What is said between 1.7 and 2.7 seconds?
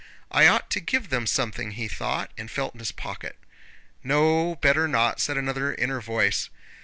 he thought, and